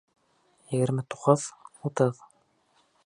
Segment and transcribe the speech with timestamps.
[0.77, 1.45] Егерме туғыҙ,
[1.91, 2.25] утыҙ.